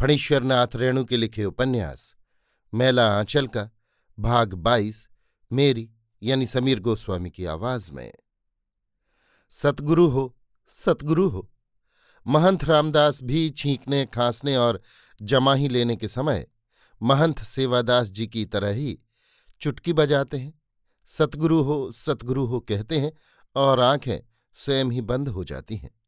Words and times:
फणीश्वरनाथ 0.00 0.66
रेणु 0.74 1.04
के 1.04 1.16
लिखे 1.16 1.44
उपन्यास, 1.44 2.14
मैला 2.74 3.18
आंचल 3.18 3.46
का 3.46 3.70
भाग 4.18 4.54
बाईस, 4.54 5.08
मेरी 5.52 5.90
यानी 6.22 6.46
समीर 6.46 6.80
गोस्वामी 6.80 7.30
की 7.30 7.44
आवाज़ 7.44 7.92
में। 7.92 8.12
सतगुरु 9.50 10.08
हो 10.08 10.36
सतगुरु 10.68 11.28
हो। 11.28 11.50
महंत 12.26 12.64
रामदास 12.64 13.22
भी 13.22 13.50
छींकने, 13.50 14.06
खांसने 14.06 14.56
और 14.56 14.82
जमाही 15.22 15.68
लेने 15.68 15.96
के 15.96 16.08
समय 16.08 16.46
महंत 17.02 17.38
सेवादास 17.38 18.10
जी 18.10 18.26
की 18.26 18.46
तरह 18.46 18.68
ही 18.68 18.98
चुटकी 19.60 19.92
बजाते 19.92 20.38
हैं। 20.38 20.62
सतगुरु 21.04 21.62
हो 21.62 21.92
सतगुरु 21.92 22.46
हो 22.46 22.60
कहते 22.60 22.98
हैं 22.98 23.12
और 23.56 23.80
आँखें 23.80 24.18
स्वयं 24.54 24.84
ही 24.84 25.00
बंद 25.00 25.28
हो 25.28 25.44
जाती 25.44 25.76
हैं। 25.76 26.00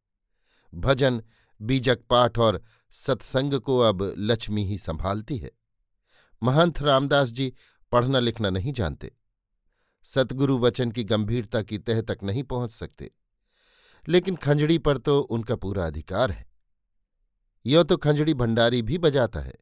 भजन 0.75 1.23
बीजक 1.61 2.01
पाठ 2.11 2.39
और 2.39 2.63
सत्संग 2.91 3.55
को 3.55 3.79
अब 3.79 4.03
लक्ष्मी 4.19 4.65
ही 4.65 4.79
संभालती 4.79 5.37
है। 5.39 5.51
महंत 6.43 6.83
रामदास 6.83 7.31
जी 7.31 7.53
पढ़ना 7.93 8.19
लिखना 8.19 8.51
नहीं 8.51 8.73
जानते। 8.73 9.13
सतगुरु 10.05 10.59
वचन 10.59 10.91
की 10.91 11.05
गंभीरता 11.05 11.63
की 11.63 11.79
तह 11.79 12.01
तक 12.01 12.19
नहीं 12.23 12.43
पहुँच 12.43 12.71
सकते। 12.71 13.11
लेकिन 14.09 14.37
खंजड़ी 14.37 14.79
पर 14.79 14.99
तो 14.99 15.21
उनका 15.21 15.57
पूरा 15.57 15.87
अधिकार 15.87 16.31
है। 16.31 16.49
यो 17.67 17.83
तो 17.83 17.97
खंजड़ी 17.97 18.35
भंडारी 18.35 18.83
भी 18.83 18.99
बजाता 18.99 19.41
है, 19.41 19.55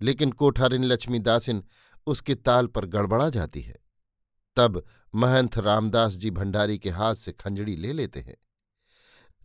लेकिन 0.00 0.32
कोठारिन 0.32 0.84
लक्ष्मीदासिन 0.84 1.62
उसके 2.06 2.34
ताल 2.34 2.66
पर 2.66 2.86
गड़बड़ा 2.86 3.28
जाती 3.30 3.60
है। 3.60 3.78
तब 4.56 4.84
महंत 5.14 5.58
रामदास 5.58 6.12
जी 6.12 6.30
भंडारी 6.30 6.78
के 6.78 6.90
हाथ 6.90 7.14
से 7.14 7.32
खंजड़ी 7.32 7.76
ले 7.76 7.92
लेते 7.92 8.20
हैं। 8.20 8.36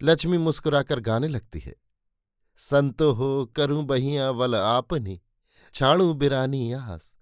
लक्ष्मी 0.04 0.38
मुस्कुराकर 0.38 1.00
गाने 1.00 1.28
लगती 1.28 1.60
है। 1.60 1.76
संतो 2.58 3.12
हो, 3.12 3.46
करूँ 3.46 3.86
बहिया 3.86 4.30
वल 4.30 4.56
आपनी, 4.56 5.22
छाणू 5.74 6.14
बिरानी 6.14 6.74
आस। 6.74 7.18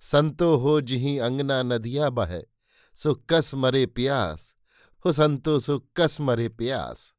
संतो 0.00 0.56
हो, 0.56 0.80
जिही 0.80 1.18
अंगना 1.18 1.62
नदिया 1.62 2.10
बह, 2.10 2.42
सो 2.94 3.14
कस 3.30 3.54
मरे 3.54 3.86
प्यास। 3.86 4.56
हो 5.04 5.12
संतो, 5.12 5.60
सो 5.60 5.78
कस 5.96 6.20
मरे 6.20 6.48
प्यास। 6.48 7.14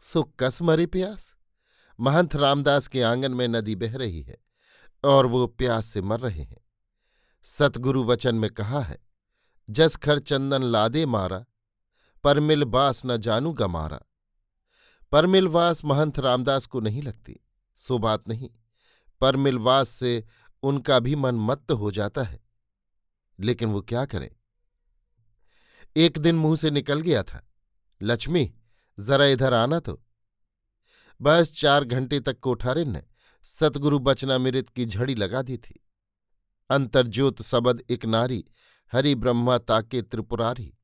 सो 0.00 0.22
कस 0.22 0.62
मरे 0.62 0.86
प्यास? 0.86 1.34
महंत 2.00 2.36
रामदास 2.36 2.88
के 2.88 3.02
आँगन 3.02 3.34
में 3.34 3.48
नदी 3.48 3.74
बह 3.76 3.96
रही 3.96 4.22
है, 4.22 4.38
और 5.04 5.26
वो 5.26 5.46
प्यास 5.46 5.86
से 5.86 6.02
मर 6.02 6.20
रहे 6.20 6.42
हैं। 6.42 6.64
सतगुरु 7.42 8.04
वचन 8.04 8.34
में 8.34 8.50
कहा 8.50 8.80
है, 8.80 8.98
जस 9.70 9.96
खर 9.96 10.18
चंदन 10.18 10.62
लादे 10.62 11.06
मारा, 11.06 11.44
पर 12.24 12.40
मिल 12.40 12.64
बास 12.64 13.02
न 13.06 13.16
जानू 13.16 13.52
गमारा 13.52 14.00
परमिलवास 15.12 15.84
महंत 15.84 16.18
रामदास 16.18 16.66
को 16.66 16.80
नहीं 16.80 17.02
लगती, 17.02 17.40
सो 17.76 17.98
बात 17.98 18.28
नहीं। 18.28 18.50
परमिलवास 19.20 19.88
से 19.88 20.24
उनका 20.62 20.98
भी 20.98 21.16
मन 21.16 21.34
मत्त 21.34 21.72
हो 21.72 21.90
जाता 21.90 22.22
है। 22.22 22.40
लेकिन 23.40 23.68
वो 23.68 23.82
क्या 23.82 24.04
करें? 24.04 24.30
एक 25.96 26.18
दिन 26.18 26.36
मुँह 26.36 26.56
से 26.56 26.70
निकल 26.70 27.00
गया 27.00 27.22
था। 27.22 27.50
लक्ष्मी, 28.02 28.54
जरा 29.00 29.24
इधर 29.26 29.54
आना 29.54 29.80
तो। 29.80 30.04
बस 31.22 31.52
चार 31.52 31.84
घंटे 31.84 32.20
तक 32.20 32.40
कोठारिन 32.40 32.90
ने 32.90 33.02
सतगुरु 33.42 33.98
बचनामृत 33.98 34.68
की 34.68 34.86
झड़ी 34.86 35.14
लगा 35.14 35.42
दी 35.42 35.58
थी। 35.58 35.86
अंतर्ज्योत 36.70 37.42
सबद 37.42 37.84
एक 37.90 38.06
नारी 38.06 38.44
हरि 38.92 39.14
ब्रह्मा 39.14 39.58
ताके 39.58 40.02
त्रिपुरारी। 40.02 40.74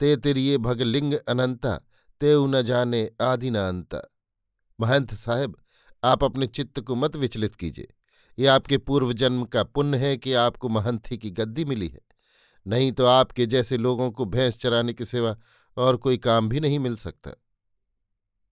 ते 0.00 0.16
तिरिये 0.16 0.58
भगलिंग 0.58 1.14
अनंता। 1.14 1.80
तेऊ 2.20 2.46
न 2.46 2.62
जाने 2.62 3.10
आदि 3.22 3.50
न 3.50 3.56
अंत। 3.56 4.10
महंत 4.80 5.14
साहब, 5.14 5.56
आप 6.04 6.24
अपने 6.24 6.46
चित्त 6.46 6.80
को 6.80 6.94
मत 6.94 7.16
विचलित 7.16 7.54
कीजिए। 7.56 7.94
ये 8.38 8.46
आपके 8.46 8.78
पूर्व 8.78 9.12
जन्म 9.12 9.44
का 9.44 9.62
पुण्य 9.64 9.98
है 9.98 10.16
कि 10.16 10.32
आपको 10.32 10.68
महंथी 10.68 11.18
की 11.18 11.30
गद्दी 11.30 11.64
मिली 11.64 11.88
है। 11.88 12.00
नहीं 12.66 12.92
तो 12.92 13.06
आपके 13.06 13.46
जैसे 13.46 13.76
लोगों 13.76 14.10
को 14.10 14.24
भैंस 14.24 14.58
चराने 14.58 14.92
के 14.92 15.04
सिवा 15.04 15.36
और 15.76 15.96
कोई 15.96 16.18
काम 16.18 16.48
भी 16.48 16.60
नहीं 16.60 16.78
मिल 16.78 16.96
सकता। 16.96 17.30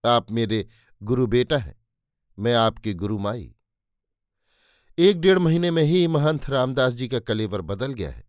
आप 0.05 0.31
मेरे 0.31 0.67
गुरु 1.03 1.27
बेटा 1.27 1.57
हैं, 1.57 1.77
मैं 2.39 2.55
आपकी 2.55 2.95
गुरु 2.95 3.19
माई। 3.19 3.55
एक 4.99 5.21
डेढ़ 5.21 5.39
महीने 5.39 5.71
में 5.71 5.83
ही 5.83 6.07
महंत 6.07 6.51
रामदास 6.51 6.95
जी 6.95 7.09
का 7.09 7.19
कलेवर 7.19 7.61
बदल 7.61 7.93
गया 7.93 8.11
है। 8.11 8.25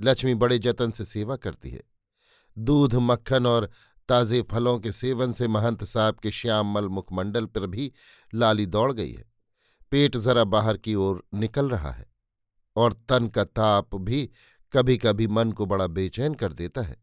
लक्ष्मी 0.00 0.34
बड़े 0.34 0.58
जतन 0.58 0.90
से 0.90 1.04
सेवा 1.04 1.36
करती 1.36 1.70
है। 1.70 1.82
दूध, 2.58 2.94
मक्खन 2.94 3.46
और 3.46 3.70
ताजे 4.08 4.42
फलों 4.42 4.78
के 4.78 4.92
सेवन 4.92 5.32
से 5.32 5.48
महंत 5.48 5.84
साहब 5.84 6.18
के 6.18 6.30
श्याममल 6.30 6.88
मुखमंडल 6.88 7.46
पर 7.46 7.66
भी 7.66 7.92
लाली 8.32 8.66
दौड़ 8.66 8.92
गई 8.92 9.12
है। 9.12 9.24
पेट 9.92 10.16
जरा 10.16 10.44
बाहर 10.44 10.76
की 10.76 10.94
ओर 10.94 11.22
निकल 11.34 11.68
रहा 11.68 11.90
है 11.90 12.06
और 12.76 12.92
तन 13.08 13.28
का 13.28 13.44
ताप 13.44 13.94
भी 13.94 14.28
कभी 14.72 14.96
कभी 14.98 15.26
मन 15.26 15.52
को 15.52 15.66
बड़ा 15.66 15.86
बेचैन 15.86 16.34
कर 16.34 16.52
देता 16.52 16.82
है। 16.82 16.96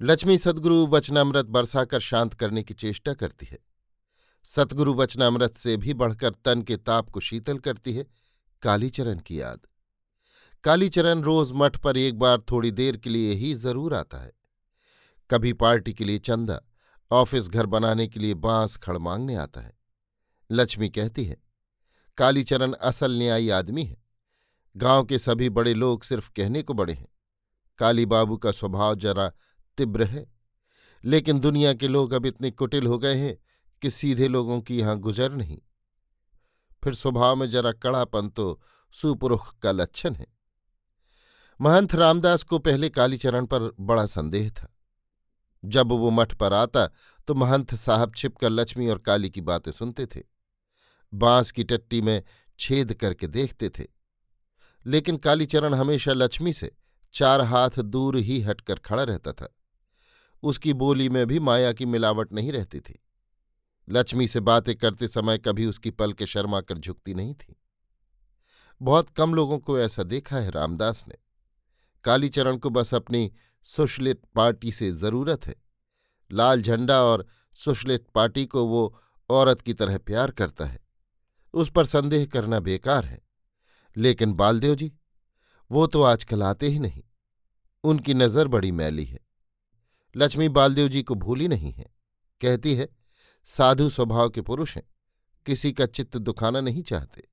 लक्ष्मी 0.00 0.38
सदगुरु 0.38 0.86
वचनामृत 0.86 1.46
बरसाकर 1.46 2.00
शांत 2.00 2.34
करने 2.34 2.62
की 2.62 2.74
चेष्टा 2.74 3.14
करती 3.14 3.46
है। 3.46 3.58
सतगुरु 4.46 4.94
वचनामृत 4.94 5.56
से 5.56 5.76
भी 5.76 5.94
बढ़कर 5.94 6.34
तन 6.44 6.62
के 6.62 6.76
ताप 6.76 7.10
को 7.10 7.20
शीतल 7.20 7.58
करती 7.58 7.92
है। 7.92 8.06
कालीचरण 8.62 9.18
की 9.18 9.40
याद। 9.40 9.60
कालीचरण 10.64 11.22
रोज 11.22 11.50
मठ 11.54 11.76
पर 11.76 11.96
एक 11.96 12.18
बार 12.18 12.40
थोड़ी 12.50 12.70
देर 12.70 12.96
के 12.96 13.10
लिए 13.10 13.32
ही 13.32 13.54
ज़रूर 13.54 13.94
आता 13.94 14.18
है। 14.18 14.32
कभी 15.34 15.52
पार्टी 15.52 15.92
के 15.92 16.04
लिए 16.04 16.18
चंदा, 16.18 16.60
ऑफ़िस 17.10 17.48
घर 17.48 17.66
बनाने 17.66 18.06
के 18.06 18.20
लिए 18.20 18.34
बाँस 18.34 18.76
खड़ 18.76 18.98
मांगने 18.98 19.34
आता 19.34 19.60
है। 19.60 19.72
लक्ष्मी 20.50 20.88
कहती 20.88 21.24
है, 21.24 21.36
कालीचरण 22.18 22.72
असल 22.72 23.16
न्यायी 23.18 23.48
आदमी 23.50 23.84
है। 23.84 23.96
गाँव 24.76 25.04
के 25.04 25.18
सभी 25.18 25.48
बड़े 25.50 25.74
लोग 25.74 26.02
सिर्फ़ 26.02 26.30
कहने 26.36 26.62
को 26.62 26.74
बड़े 26.74 26.92
हैं। 26.92 27.08
काली 27.78 28.06
बाबू 28.06 28.36
का 28.36 28.50
स्वभाव 28.50 28.94
जरा 28.94 29.28
तीव्र 29.78 30.04
है, 30.04 30.26
लेकिन 31.04 31.40
दुनिया 31.40 31.72
के 31.74 31.88
लोग 31.88 32.12
अब 32.12 32.26
इतने 32.26 32.50
कुटिल 32.50 32.86
हो 32.86 32.98
गए 32.98 33.14
हैं 33.14 33.36
कि 33.82 33.90
सीधे 33.90 34.28
लोगों 34.28 34.60
की 34.60 34.78
यहाँ 34.78 34.98
गुजर 34.98 35.32
नहीं। 35.32 35.58
फिर 36.82 36.94
स्वभाव 36.94 37.36
में 37.36 37.50
जरा 37.50 37.72
कड़ापन 37.72 38.28
तो 38.28 38.60
सुपुरुख 38.94 39.58
का 39.58 39.72
लक्षण 39.72 40.14
है। 40.14 40.26
महंत 41.60 41.94
रामदास 41.94 42.42
को 42.42 42.58
पहले 42.58 42.88
कालीचरण 42.88 43.46
पर 43.46 43.70
बड़ा 43.80 44.06
संदेह 44.06 44.48
था। 44.50 44.68
जब 45.64 45.88
वो 45.88 46.10
मठ 46.10 46.34
पर 46.34 46.52
आता 46.52 46.86
तो 47.26 47.34
महंत 47.34 47.74
साहब 47.74 48.12
छिपकर 48.16 48.50
लक्ष्मी 48.50 48.88
और 48.88 48.98
काली 48.98 49.30
की 49.30 49.40
बातें 49.40 49.72
सुनते 49.72 50.06
थे। 50.06 50.22
बाँस 51.14 51.50
की 51.50 51.64
टट्टी 51.64 52.00
में 52.00 52.22
छेद 52.58 52.94
करके 52.94 53.26
देखते 53.26 53.68
थे। 53.68 53.84
लेकिन 54.86 55.16
कालीचरण 55.16 55.74
हमेशा 55.74 56.12
लक्ष्मी 56.12 56.52
से 56.52 56.76
चार 57.12 57.40
हाथ 57.40 57.70
दूर 57.70 58.16
ही 58.16 58.40
हटकर 58.40 58.74
खड़ा 58.74 59.02
रहता 59.02 59.32
था। 59.32 59.54
उसकी 60.42 60.72
बोली 60.72 61.08
में 61.08 61.26
भी 61.26 61.40
माया 61.40 61.72
की 61.72 61.86
मिलावट 61.86 62.32
नहीं 62.32 62.52
रहती 62.52 62.80
थी। 62.80 63.04
लक्ष्मी 63.88 64.28
से 64.28 64.40
बातें 64.40 64.76
करते 64.76 65.08
समय 65.08 65.38
कभी 65.38 65.66
उसकी 65.66 65.90
पल 65.90 66.12
के 66.12 66.26
शर्मा 66.26 66.60
कर 66.60 66.78
झुकती 66.78 67.14
नहीं 67.14 67.34
थी। 67.34 67.60
बहुत 68.82 69.10
कम 69.10 69.34
लोगों 69.34 69.58
को 69.58 69.78
ऐसा 69.78 70.02
देखा 70.02 70.36
है 70.36 70.50
रामदास 70.50 71.04
ने। 71.08 71.14
कालीचरण 72.04 72.56
को 72.56 72.70
बस 72.70 72.94
अपनी 72.94 73.32
सुशलित 73.64 74.22
पार्टी 74.34 74.72
से 74.72 74.92
ज़रूरत 74.92 75.46
है। 75.46 75.54
लाल 76.32 76.62
झंडा 76.62 77.02
और 77.02 77.26
सुशलित 77.54 78.06
पार्टी 78.14 78.46
को 78.46 78.64
वो 78.64 79.00
औरत 79.30 79.60
की 79.60 79.74
तरह 79.74 79.98
प्यार 79.98 80.30
करता 80.30 80.64
है। 80.64 80.86
उस 81.54 81.70
पर 81.70 81.84
संदेह 81.84 82.26
करना 82.26 82.60
बेकार 82.60 83.04
है। 83.04 83.20
लेकिन 83.96 84.32
बालदेव 84.32 84.74
जी, 84.74 84.92
वो 85.70 85.86
तो 85.86 86.02
आजकल 86.02 86.42
आते 86.42 86.68
ही 86.68 86.78
नहीं। 86.78 87.02
उनकी 87.84 88.14
नज़र 88.14 88.48
बड़ी 88.48 88.72
मैली 88.72 89.04
है। 89.04 89.20
लक्ष्मी 90.16 90.48
बालदेव 90.48 90.88
जी 90.88 91.02
को 91.02 91.14
भूली 91.14 91.48
नहीं 91.48 91.72
है। 91.72 91.94
कहती 92.40 92.74
है, 92.74 92.88
साधु 93.44 93.90
स्वभाव 93.90 94.30
के 94.30 94.40
पुरुष 94.40 94.76
हैं। 94.76 94.94
किसी 95.46 95.72
का 95.72 95.86
चित्त 95.86 96.16
दुखाना 96.16 96.60
नहीं 96.60 96.82
चाहते। 96.82 97.28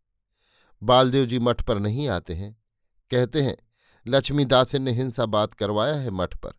बालदेव 0.84 1.26
जी 1.26 1.40
मठ 1.40 1.62
पर 1.62 1.80
नहीं 1.80 2.08
आते 2.08 2.34
हैं। 2.34 2.64
कहते 3.12 3.42
हैं 3.42 3.58
लक्ष्मी 4.08 4.46
दासिन 4.46 4.82
ने 4.82 4.92
हिंसा 4.92 5.26
बात 5.26 5.54
करवाया 5.54 5.96
है 5.96 6.10
मठ 6.10 6.38
पर। 6.38 6.52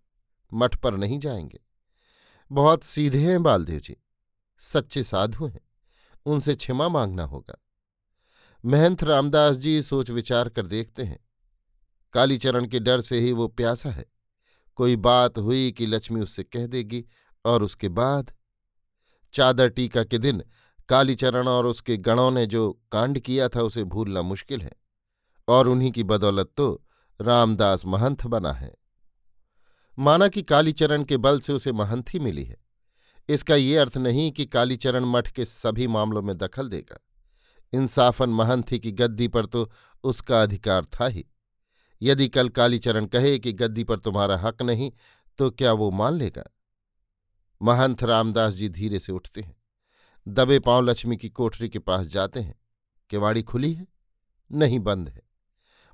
मठ 0.53 0.77
पर 0.77 0.97
नहीं 0.97 1.19
जाएँगे। 1.19 1.61
बहुत 2.53 2.85
सीधे 2.85 3.31
हैं 3.31 3.43
बालदेव 3.43 3.81
जी। 3.81 3.97
सच्चे 4.59 5.05
साधु 5.05 5.47
हैं। 5.47 5.61
उनसे 6.27 6.55
क्षमा 6.55 6.89
मांगना 6.89 7.25
होगा। 7.25 7.63
महंत 8.65 9.05
रामदास 9.05 9.57
जी 9.57 9.83
सोच 9.83 10.11
विचार 10.11 10.49
कर 10.49 10.67
देखते 10.67 11.05
हैं। 11.05 11.19
कालीचरण 12.13 12.67
के 12.67 12.79
डर 12.79 13.01
से 13.01 13.19
ही 13.19 13.33
वो 13.33 13.49
प्यासा 13.49 13.91
है। 13.91 14.05
कोई 14.77 14.97
बात 14.97 15.39
हुई 15.39 15.73
कि 15.73 15.87
लक्ष्मी 15.87 16.21
उससे 16.21 16.45
कह 16.45 16.67
देगी 16.67 17.05
और 17.45 17.63
उसके 17.63 17.89
बाद 17.89 18.35
चादर 19.33 19.69
टीका 19.69 20.05
के 20.05 20.19
दिन 20.19 20.43
कालीचरण 20.89 21.49
और 21.49 21.67
उसके 21.67 21.97
गणों 21.97 22.31
ने 22.31 22.47
जो 22.47 22.81
कांड 22.93 23.19
किया 23.19 23.49
था 23.49 23.63
उसे 23.63 23.85
भूलना 23.85 24.23
मुश्किल 24.23 24.63
है। 24.63 24.73
और 25.49 25.69
उन्हीं 25.69 25.93
की 25.93 26.03
बदौलत 26.03 26.53
तो 26.57 26.85
रामदास 27.23 27.87
महंत 27.87 28.27
बना 28.27 28.53
है। 28.53 28.75
माना 29.99 30.29
कि 30.29 30.43
कालीचरण 30.43 31.05
के 31.05 31.17
बल 31.17 31.41
से 31.41 31.53
उसे 31.53 31.73
महंत 31.73 32.15
ही 32.15 32.19
मिली 32.19 32.45
है। 32.45 32.57
इसका 33.29 33.55
ये 33.55 33.77
अर्थ 33.77 33.97
नहीं 33.97 34.33
कि 34.33 34.47
कालीचरण 34.47 35.05
मठ 35.05 35.31
के 35.31 35.45
सभी 35.45 35.87
मामलों 35.87 36.23
में 36.23 36.39
दखल 36.39 36.69
देगा। 36.69 36.99
इंसाफन 37.73 38.31
महंथी 38.31 38.79
की 38.79 38.93
गद्दी 38.93 39.29
पर 39.29 39.47
तो 39.47 39.71
उसका 40.05 40.43
अधिकार 40.43 40.85
था 40.85 41.07
ही। 41.07 41.25
यदि 42.03 42.29
कल 42.29 42.49
कालीचरण 42.49 43.07
कहे 43.07 43.39
कि 43.39 43.53
गद्दी 43.53 43.85
पर 43.85 43.99
तुम्हारा 43.99 44.39
हक 44.39 44.63
नहीं 44.63 44.93
तो 45.39 45.51
क्या 45.51 45.73
वो 45.73 45.91
मान 45.91 46.15
लेगा? 46.15 46.45
महंत 47.63 48.03
रामदास 48.05 48.55
जी 48.55 48.69
धीरे 48.69 48.99
से 48.99 49.13
उठते 49.13 49.41
हैं। 49.41 49.57
दबे 50.29 50.59
पाँव 50.59 50.83
लक्ष्मी 50.83 51.17
की 51.17 51.29
कोठरी 51.29 51.69
के 51.69 51.79
पास 51.79 52.07
जाते 52.07 52.41
हैं। 52.41 52.61
किवाड़ी 53.11 53.43
खुली 53.43 53.75
है? 53.75 53.87
नहीं 54.53 54.81
बंद 54.81 55.09
है। 55.09 55.32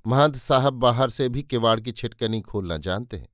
महंत 0.09 0.37
साहब 0.37 0.73
बाहर 0.73 1.11
से 1.11 1.29
भी 1.29 1.43
किवाड़ 1.43 1.81
की 1.81 1.93
छिटकनी 1.93 2.41
खोलना 2.41 2.77
जानते 2.77 3.17
हैं। 3.17 3.29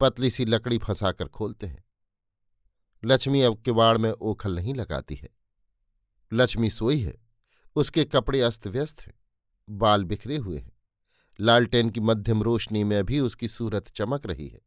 पतली 0.00 0.30
सी 0.30 0.44
लकड़ी 0.44 0.78
फंसाकर 0.78 1.28
खोलते 1.28 1.66
हैं। 1.66 1.84
लक्ष्मी 3.04 3.42
अब 3.42 3.62
किवाड़ 3.62 3.98
में 3.98 4.12
ओखल 4.12 4.54
नहीं 4.54 4.74
लगाती 4.74 5.14
है। 5.14 5.28
लक्ष्मी 6.32 6.70
सोई 6.70 7.00
है। 7.00 7.18
उसके 7.76 8.04
कपड़े 8.04 8.40
अस्त 8.40 8.66
व्यस्त 8.66 9.00
हैं। 9.00 9.14
बाल 9.70 10.04
बिखरे 10.04 10.36
हुए 10.36 10.58
हैं। 10.58 10.72
लालटेन 11.40 11.90
की 11.90 12.00
मध्यम 12.00 12.42
रोशनी 12.42 12.84
में 12.84 13.04
भी 13.04 13.20
उसकी 13.20 13.48
सूरत 13.48 13.88
चमक 13.88 14.26
रही 14.26 14.48
है। 14.48 14.60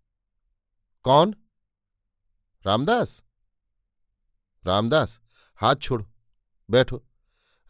कौन? 1.04 1.36
रामदास। 2.66 3.24
रामदास, 4.66 5.22
हाथ 5.56 5.75
छोड़ो। 5.75 6.06
बैठो। 6.69 7.06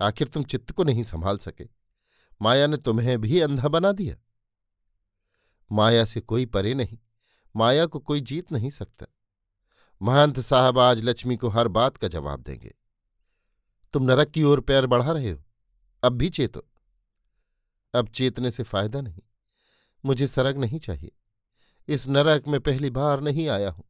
आखिर 0.01 0.27
तुम 0.27 0.43
चित्त 0.43 0.71
को 0.71 0.83
नहीं 0.83 1.03
संभाल 1.03 1.37
सके। 1.37 1.80
माया 2.41 2.67
ने 2.67 2.77
तुम्हें 2.77 3.19
भी 3.21 3.39
अंधा 3.39 3.67
बना 3.67 3.91
दिया। 3.91 4.15
माया 5.71 6.05
से 6.05 6.21
कोई 6.21 6.45
परे 6.45 6.73
नहीं, 6.73 6.97
माया 7.55 7.85
को 7.85 7.99
कोई 7.99 8.21
जीत 8.21 8.51
नहीं 8.51 8.69
सकता। 8.69 9.05
महंत 10.01 10.39
साहब 10.39 10.79
आज 10.79 11.03
लक्ष्मी 11.03 11.37
को 11.37 11.49
हर 11.49 11.67
बात 11.67 11.97
का 11.97 12.07
जवाब 12.07 12.41
देंगे। 12.41 12.73
तुम 13.93 14.03
नरक 14.03 14.29
की 14.29 14.43
ओर 14.43 14.59
पैर 14.61 14.85
बढ़ा 14.85 15.11
रहे 15.11 15.31
हो, 15.31 15.43
अब 16.03 16.13
भी 16.13 16.29
चेतो। 16.29 16.65
अब 17.93 18.07
चेतने 18.07 18.51
से 18.51 18.63
फ़ायदा 18.63 19.01
नहीं, 19.01 19.21
मुझे 20.03 20.27
सरग 20.27 20.57
नहीं 20.57 20.79
चाहिए। 20.79 21.11
इस 21.87 22.07
नरक 22.07 22.47
में 22.47 22.59
पहली 22.59 22.89
बार 22.89 23.21
नहीं 23.21 23.47
आया 23.49 23.69
हूँ। 23.69 23.83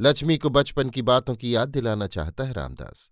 लक्ष्मी 0.00 0.36
को 0.38 0.50
बचपन 0.50 0.90
की 0.90 1.02
बातों 1.02 1.34
की 1.34 1.54
याद 1.54 1.68
दिलाना 1.68 2.06
चाहता 2.06 2.44
है 2.44 2.52
रामदास। 2.52 3.08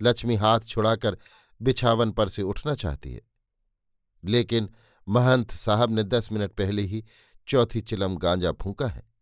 लक्ष्मी 0.00 0.36
हाथ 0.36 0.60
छुड़ाकर 0.60 1.18
बिछावन 1.62 2.10
पर 2.10 2.28
से 2.28 2.42
उठना 2.42 2.74
चाहती 2.74 3.12
है। 3.12 3.20
लेकिन 4.24 4.70
महंत 5.08 5.50
साहब 5.50 5.90
ने 5.90 6.04
दस 6.04 6.32
मिनट 6.32 6.52
पहले 6.52 6.82
ही 6.82 7.04
चौथी 7.48 7.80
चिलम 7.80 8.16
गांजा 8.16 8.52
फूंका 8.52 8.86
है। 8.86 9.12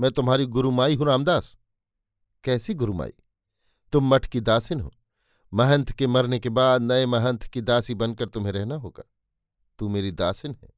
मैं 0.00 0.10
तुम्हारी 0.10 0.46
गुरुमाई 0.46 0.94
हूँ, 0.94 1.06
रामदास। 1.06 1.56
कैसी 2.44 2.74
गुरुमाई? 2.74 3.12
तुम 3.92 4.14
मठ 4.14 4.26
की 4.26 4.40
दासिन 4.40 4.80
हो। 4.80 4.92
महंत 5.54 5.92
के 5.92 6.06
मरने 6.06 6.38
के 6.38 6.48
बाद 6.48 6.82
नए 6.82 7.06
महंत 7.06 7.44
की 7.44 7.60
दासी 7.60 7.94
बनकर 7.94 8.28
तुम्हें 8.28 8.52
रहना 8.52 8.74
होगा। 8.74 9.02
तू 9.78 9.88
मेरी 9.88 10.10
दासिन 10.10 10.56
है। 10.62 10.68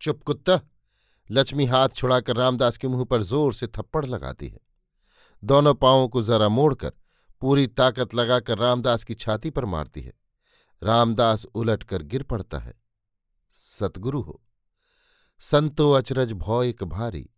चुप 0.00 0.22
कुत्ता। 0.22 0.60
लक्ष्मी 1.30 1.66
हाथ 1.66 1.88
छुड़ाकर 1.88 2.36
रामदास 2.36 2.78
के 2.78 2.88
मुँह 2.88 3.04
पर 3.04 3.22
ज़ोर 3.22 3.54
से 3.54 3.66
थप्पड़ 3.66 4.06
लगाती 4.06 4.48
है। 4.48 4.60
दोनों 5.44 5.74
पांवों 5.74 6.08
को 6.08 6.22
जरा 6.22 6.48
मोड़कर 6.48 6.92
पूरी 7.40 7.66
ताकत 7.66 8.14
लगाकर 8.14 8.58
रामदास 8.58 9.04
की 9.04 9.14
छाती 9.14 9.50
पर 9.50 9.64
मारती 9.64 10.00
है। 10.00 10.12
रामदास 10.82 11.44
उलट 11.44 11.82
कर 11.82 12.02
गिर 12.02 12.22
पड़ता 12.22 12.58
है। 12.58 12.74
सतगुरु 13.50 14.20
हो। 14.20 14.42
संतो 15.40 15.92
अचरज 15.92 16.32
भौ 16.32 16.62
एक 16.62 16.84
भारी, 16.84 17.30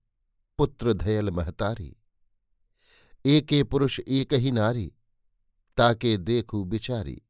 पुत्र 0.59 0.93
धयल 0.93 1.31
महतारी। 1.31 1.97
एके 3.27 3.65
पुरुष 3.65 4.01
एक 4.09 4.35
ही 4.35 4.51
नारी, 4.51 4.93
ताके 5.77 6.17
देखू 6.17 6.65
बिचारी। 6.65 7.23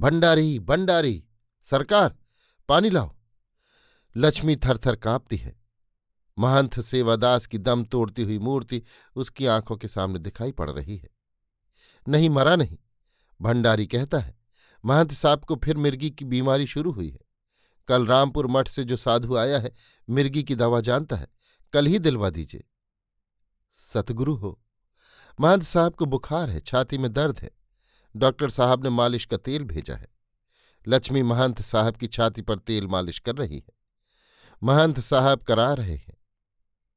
भंडारी 0.00 0.58
भंडारी, 0.58 1.24
सरकार, 1.64 2.18
पानी 2.68 2.90
लाओ। 2.90 3.16
लक्ष्मी 4.16 4.56
थरथर 4.56 4.96
कांपती 4.96 5.36
है। 5.36 5.60
महंत 6.38 6.80
सेवादास 6.80 7.46
की 7.46 7.58
दम 7.58 7.84
तोड़ती 7.84 8.22
हुई 8.22 8.38
मूर्ति 8.38 8.82
उसकी 9.16 9.46
आँखों 9.46 9.76
के 9.76 9.88
सामने 9.88 10.18
दिखाई 10.18 10.52
पड़ 10.52 10.70
रही 10.70 10.96
है। 10.96 11.15
नहीं 12.08 12.30
मरा 12.30 12.56
नहीं। 12.56 12.78
भंडारी 13.40 13.86
कहता 13.86 14.18
है, 14.18 14.38
महंत 14.84 15.12
साहब 15.12 15.44
को 15.44 15.56
फिर 15.56 15.76
मिर्गी 15.76 16.10
की 16.10 16.24
बीमारी 16.24 16.66
शुरू 16.66 16.92
हुई 16.92 17.10
है। 17.10 17.18
कल 17.88 18.06
रामपुर 18.06 18.46
मठ 18.46 18.68
से 18.68 18.84
जो 18.84 18.96
साधु 18.96 19.36
आया 19.36 19.58
है, 19.58 19.72
मिर्गी 20.10 20.42
की 20.42 20.54
दवा 20.54 20.80
जानता 20.80 21.16
है, 21.16 21.28
कल 21.72 21.86
ही 21.86 21.98
दिलवा 21.98 22.30
दीजिए। 22.30 22.64
सतगुरु 23.72 24.34
हो। 24.34 24.62
महंत 25.40 25.62
साहब 25.62 25.94
को 25.94 26.06
बुखार 26.06 26.50
है, 26.50 26.60
छाती 26.60 26.98
में 26.98 27.12
दर्द 27.12 27.38
है। 27.38 27.50
डॉक्टर 28.16 28.50
साहब 28.50 28.84
ने 28.84 28.90
मालिश 28.90 29.24
का 29.24 29.36
तेल 29.36 29.64
भेजा 29.64 29.96
है। 29.96 30.08
लक्ष्मी 30.88 31.22
महंत 31.22 31.62
साहब 31.62 31.96
की 31.96 32.06
छाती 32.06 32.42
पर 32.42 32.58
तेल 32.58 32.86
मालिश 32.86 33.18
कर 33.18 33.34
रही 33.36 33.58
है। 33.58 33.72
महंत 34.62 35.00
साहब 35.00 35.40
करा 35.40 35.74
रहे 35.74 35.96
हैं। 35.96 36.16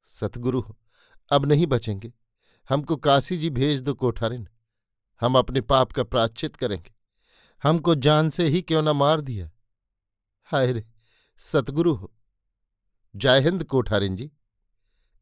सतगुरु 0.06 0.62
हो। 0.62 0.80
अब 1.30 1.46
नहीं 1.46 1.68
बचेंगे। 1.68 2.14
हमको 2.70 2.96
काशी 2.96 3.38
जी 3.38 3.50
भेज 3.50 3.82
दो 3.82 3.94
कोठारिन। 3.94 4.48
हम 5.22 5.38
अपने 5.38 5.62
पाप 5.62 5.92
का 5.92 6.04
प्राचित 6.04 6.56
करेंगे। 6.56 6.94
हमको 7.64 7.96
जान 7.96 8.30
से 8.30 8.48
ही 8.48 8.62
क्यों 8.62 8.82
न 8.82 8.90
मार 8.90 9.22
दिया? 9.22 9.52
हाय 10.44 10.72
रे, 10.72 10.88
सतगुरु 11.38 11.94
हो। 11.94 12.14
जय 13.16 13.40
हिंद 13.40 13.64
कोठारिन 13.64 14.16
जी। 14.16 14.32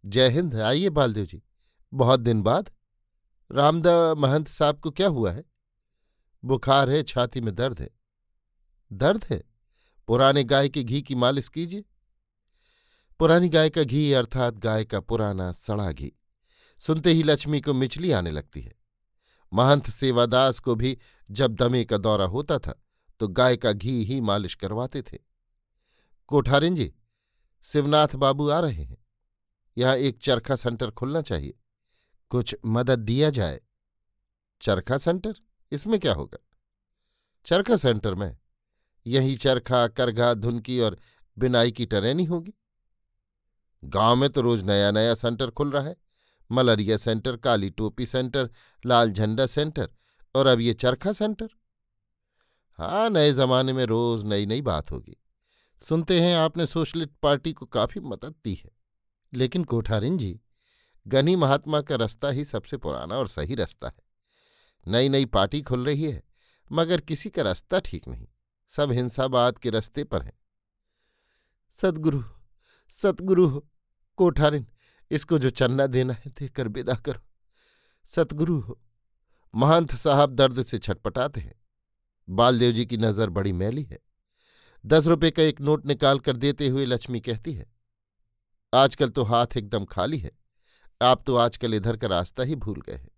जय 0.06 0.30
हिंद, 0.30 0.56
आइए 0.56 0.90
बालदेव 0.90 1.26
जी। 1.26 1.44
बहुत 1.94 2.20
दिन 2.20 2.42
बाद। 2.42 2.72
रामदा 3.52 4.16
महंत 4.16 4.48
साहब 4.48 4.80
को 4.80 4.92
क्या 4.92 5.08
हुआ 5.08 5.32
है? 5.32 5.44
बुखार 6.46 6.90
है, 6.90 7.04
छाती 7.04 7.42
में 7.42 7.56
दर्द 7.56 7.80
है। 7.80 7.90
दर्द 8.94 9.26
है? 9.30 9.44
पुराने 10.08 10.44
गाय 10.44 10.70
के 10.70 10.84
घी 10.84 11.02
की 11.02 11.16
मालिश 11.16 11.50
कीजिए। 11.50 11.84
पुरानी 13.20 13.50
गाय 13.50 13.70
का 13.70 13.84
घी 13.84 14.14
अर्थात 14.14 14.54
गाय 14.54 14.86
का 14.86 15.00
पुराना 15.00 15.52
सड़ा 15.52 15.92
घी। 15.92 16.12
सुनते 16.80 17.12
ही 17.12 17.24
लक्ष्मी 17.24 17.62
को 17.62 17.74
मिचली 17.74 18.12
आने 18.12 18.32
लगती 18.32 18.62
है। 18.62 18.74
महंत 19.54 19.90
सेवादास 19.90 20.60
को 20.60 20.76
भी 20.76 20.98
जब 21.32 21.56
दमे 21.56 21.86
का 21.86 21.98
दौरा 21.98 22.26
होता 22.26 22.60
था 22.60 22.84
तो 23.20 23.28
गाय 23.28 23.58
का 23.58 23.72
घी 23.72 24.04
ही 24.04 24.22
मालिश 24.22 24.56
करवाते 24.56 25.02
थे। 25.02 25.18
कोठारिन 26.28 26.76
जी, 26.76 26.94
शिवनाथ 27.64 28.08
बाबू 28.16 28.50
आ 28.50 28.60
रहे 28.60 28.84
हैं। 28.84 28.98
यहाँ 29.78 29.96
एक 29.96 30.20
चरखा 30.22 30.56
सेंटर 30.56 30.92
खुलना 30.92 31.22
चाहिए। 31.22 31.60
कुछ 32.30 32.56
मदद 32.66 33.00
दिया 33.00 33.30
जाए। 33.30 33.62
चरखा 34.62 34.98
सेंटर? 34.98 35.34
इसमें 35.72 36.00
क्या 36.00 36.14
होगा? 36.14 36.38
चरखा 37.46 37.78
सेंटर 37.78 38.16
में? 38.16 38.38
यही 39.08 39.36
चरखा, 39.38 39.88
करघा, 39.88 40.34
धुनकी 40.34 40.80
और 40.80 41.00
बिनाई 41.38 41.72
की 41.72 41.86
टरेनी 41.86 42.26
होगी। 42.26 42.54
गाँव 43.84 44.16
में 44.16 44.30
तो 44.30 44.42
रोज 44.42 44.64
नया 44.64 44.92
नया 44.92 45.16
सेंटर 45.16 45.52
खुल 45.52 45.72
रहा 45.72 45.84
है। 45.84 45.96
मलरिया 46.52 46.98
सेंटर, 46.98 47.38
काली 47.38 47.70
टोपी 47.70 48.06
सेंटर, 48.06 48.50
लाल 48.86 49.12
झंडा 49.12 49.46
सेंटर 49.46 49.90
और 50.36 50.48
अब 50.48 50.60
ये 50.60 50.74
चरखा 50.74 51.14
सेंटर। 51.14 51.48
हाँ 52.74 53.10
नए 53.10 53.34
जमाने 53.34 53.74
में 53.74 53.86
रोज 53.86 54.26
नई 54.26 54.46
नई 54.46 54.62
बात 54.62 54.92
होगी। 54.92 55.18
सुनते 55.82 56.22
हैं 56.22 56.36
आपने 56.36 56.66
सोशलिस्ट 56.66 57.12
पार्टी 57.22 57.54
को 57.54 57.66
काफ़ी 57.66 58.02
मदद 58.02 58.36
दी 58.44 58.54
है। 58.54 58.72
लेकिन 59.34 59.64
कोठारिन 59.64 60.18
जी 60.18 60.42
गनी 61.08 61.36
महात्मा 61.36 61.82
का 61.82 61.96
रास्ता 61.96 62.30
ही 62.30 62.46
सबसे 62.46 62.78
पुराना 62.78 63.18
और 63.18 63.28
सही 63.28 63.56
रास्ता 63.56 63.88
है। 63.88 64.04
नई 64.88 65.10
नई 65.10 65.26
पार्टी 65.26 65.62
खुल 65.62 65.86
रही 65.86 66.04
है, 66.04 66.24
मगर 66.72 67.02
किसी 67.02 67.30
का 67.30 67.42
रास्ता 67.42 67.80
ठीक 67.80 68.08
नहीं। 68.08 68.28
सब 68.68 68.92
हिंसाबाद 68.92 69.58
के 69.58 69.70
रस्ते 69.70 70.04
पर 70.04 70.22
हैं। 70.22 70.40
सदगुरु 71.72 72.24
सतगुरु 72.90 73.48
हो 73.48 73.68
कोठारिन 74.16 74.68
इसको 75.12 75.40
जो 75.40 75.50
चन्ना 75.52 75.86
देना 75.88 76.14
है, 76.14 76.30
देकर 76.30 76.68
विदा 76.70 76.96
करो। 76.98 77.22
सतगुरु 78.08 78.60
हो, 78.60 78.80
महंत 79.54 79.96
साहब 79.96 80.34
दर्द 80.34 80.64
से 80.64 80.78
छटपटाते 80.80 81.42
हैं। 81.42 81.56
बालदेव 82.28 82.72
जी 82.72 82.86
की 82.86 82.98
नज़र 82.98 83.30
बड़ी 83.32 83.54
मैली 83.54 83.84
है। 83.84 84.00
दस 84.86 85.08
रुपए 85.08 85.32
का 85.32 85.44
एक 85.44 85.62
नोट 85.62 85.86
निकाल 85.86 86.20
कर 86.20 86.38
देते 86.38 86.68
हुए 86.68 86.86
लक्ष्मी 86.86 87.20
कहती 87.22 87.54
है, 87.54 87.66
आजकल 88.74 89.10
तो 89.10 89.24
हाथ 89.24 89.58
एकदम 89.58 89.86
खाली 89.86 90.18
है। 90.20 90.32
आप 91.02 91.24
तो 91.26 91.36
आजकल 91.38 91.74
इधर 91.74 91.98
का 91.98 92.08
रास्ता 92.08 92.44
ही 92.44 92.56
भूल 92.58 92.82
गए 92.82 92.96
हैं। 92.96 93.10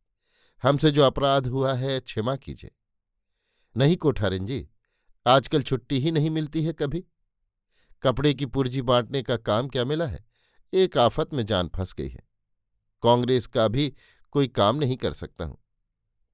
हमसे 0.63 0.91
जो 0.91 1.03
अपराध 1.03 1.47
हुआ 1.47 1.73
है, 1.73 1.99
क्षमा 1.99 2.35
कीजिए। 2.37 2.71
नहीं 3.75 3.95
कोठारिन 3.97 4.45
जी 4.45 4.67
आजकल 5.25 5.63
छुट्टी 5.63 5.99
ही 5.99 6.11
नहीं 6.11 6.29
मिलती 6.29 6.63
है 6.63 6.73
कभी। 6.73 7.03
कपड़े 8.03 8.33
की 8.33 8.45
पुर्जी 8.47 8.81
बांटने 8.83 9.21
का 9.23 9.37
काम 9.37 9.67
क्या 9.67 9.85
मिला 9.85 10.05
है? 10.05 10.23
एक 10.73 10.97
आफत 10.97 11.33
में 11.33 11.45
जान 11.45 11.67
फंस 11.67 11.93
गई 11.93 12.09
है। 12.09 12.29
कांग्रेस 13.03 13.47
का 13.47 13.67
भी 13.67 13.95
कोई 14.31 14.47
काम 14.47 14.75
नहीं 14.75 14.97
कर 14.97 15.13
सकता 15.13 15.45
हूँ। 15.45 15.57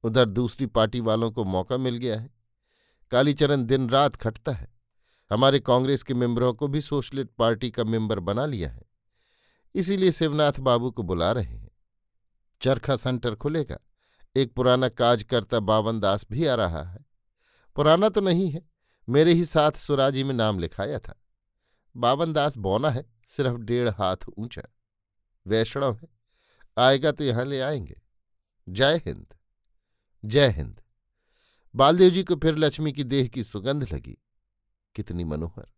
उधर 0.04 0.25
दूसरी 0.25 0.65
पार्टी 0.65 1.00
वालों 1.00 1.32
को 1.32 1.44
मौका 1.44 1.77
मिल 1.77 1.98
गया 1.98 2.20
है। 2.20 2.34
कालीचरण 3.12 3.65
दिन 3.65 3.89
रात 3.89 4.15
खटता 4.15 4.51
है। 4.51 4.74
हमारे 5.32 5.60
कांग्रेस 5.60 6.04
के 6.04 6.13
मेंबरों 6.13 6.54
को 6.54 6.68
भी 6.68 6.82
सोशलिस्ट 6.82 7.30
पार्टी 7.30 7.72
का 7.72 7.84
मेंबर 7.84 8.20
बना 8.20 8.46
लिया 8.46 8.70
है। 8.70 8.84
इसीलिए 9.75 10.12
शिवनाथ 10.12 10.54
बाबू 10.60 10.92
को 10.92 11.04
बुला 11.04 11.32
रहे 11.32 11.58
हैं। 11.58 11.72
चरखा 12.62 12.96
सेंटर 12.96 13.36
खुलेगा। 13.36 13.77
एक 14.36 14.54
पुराना 14.54 14.89
काज 14.89 15.24
करता 15.24 15.60
बावन 15.60 16.00
दास 16.00 16.25
भी 16.32 16.46
आ 16.46 16.56
रहा 16.56 16.84
है। 16.84 17.06
पुराना 17.75 18.10
तो 18.10 18.22
नहीं 18.22 18.50
है। 18.50 18.70
मेरे 19.10 19.34
ही 19.34 19.46
साथ 19.46 19.72
सुराजी 19.72 20.24
में 20.24 20.34
नाम 20.34 20.60
लिखाया 20.60 21.00
था। 21.00 21.22
बावन 21.98 22.34
दास 22.34 22.58
बौना 22.58 22.89
है। 22.89 23.14
सिर्फ़ 23.27 23.58
डेढ़ 23.58 23.89
हाथ 23.89 24.17
ऊँचा। 24.38 24.62
वैष्णव 25.48 25.96
है। 25.96 26.08
आएगा 26.77 27.12
तो 27.12 27.24
यहाँ 27.24 27.46
ले 27.46 27.60
आएँगे। 27.60 28.01
जय 28.70 29.01
हिंद। 29.05 29.34
जय 30.25 30.50
हिंद। 30.50 30.82
बालदेव 31.75 32.10
जी 32.12 32.24
को 32.24 32.36
फिर 32.36 32.55
लक्ष्मी 32.55 32.94
की 32.94 33.03
देह 33.03 33.27
की 33.27 33.44
सुगंध 33.44 33.94
लगी। 33.94 34.17
कितनी 34.96 35.24
मनोहर। 35.24 35.72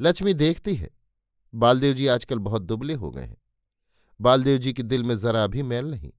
लक्ष्मी 0.00 0.34
देखती 0.34 0.74
है। 0.74 0.90
बालदेव 1.54 1.94
जी 1.94 2.06
आजकल 2.06 2.38
बहुत 2.38 2.62
दुबले 2.62 2.94
हो 2.94 3.10
गए 3.10 3.22
हैं। 3.22 3.36
बालदेव 4.20 4.58
जी 4.58 4.72
के 4.72 4.82
दिल 4.82 5.02
में 5.02 5.16
जरा 5.16 5.46
भी 5.46 5.62
मैल 5.62 5.84
नहीं। 5.84 6.12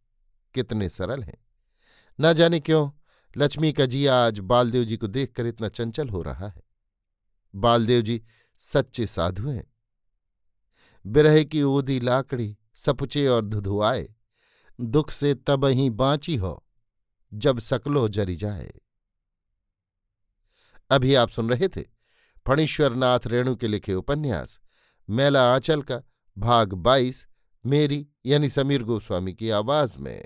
कितने 0.53 0.89
सरल 0.89 1.24
हैं। 1.24 1.46
न 2.22 2.34
जाने 2.34 2.60
क्यों, 2.60 2.91
लक्ष्मी 3.38 3.74
का 3.74 3.86
जी 3.86 4.05
आज 4.05 4.39
बालदेव 4.39 4.84
जी 4.84 4.98
को 4.98 5.08
देखकर 5.08 5.46
इतना 5.46 5.70
चंचल 5.70 6.10
हो 6.10 6.22
रहा 6.22 6.48
है। 6.48 6.63
बालदेव 7.55 8.01
जी 8.01 8.24
सच्चे 8.60 9.08
साधु 9.08 9.50
हैं। 9.50 9.75
बिरह 11.05 11.43
की 11.43 11.63
ओदी 11.63 12.00
लाकड़ी 12.00 12.57
सपुचे 12.75 13.27
और 13.27 13.45
धुधुआए। 13.45 14.15
दुख 14.81 15.12
से 15.12 15.35
तब 15.35 15.65
ही 15.65 15.89
बाँची 15.89 16.35
हो, 16.35 16.65
जब 17.33 17.59
सकलो 17.59 18.07
जरी 18.09 18.35
जाए। 18.35 18.74
अभी 20.89 21.15
आप 21.15 21.29
सुन 21.29 21.50
रहे 21.50 21.67
थे 21.67 21.83
फणीश्वरनाथ 22.47 23.19
रेणु 23.25 23.55
के 23.55 23.67
लिखे 23.67 23.93
उपन्यास, 23.93 24.59
मेला 25.09 25.53
आंचल 25.53 25.81
का, 25.81 26.01
भाग 26.38 26.74
बाईस, 26.74 27.27
मेरी 27.65 28.07
यानी 28.25 28.50
समीर 28.50 28.83
गोस्वामी 28.83 29.33
की 29.33 29.50
आवाज़ 29.50 29.97
में। 29.97 30.25